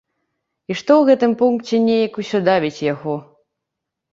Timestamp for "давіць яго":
2.51-3.13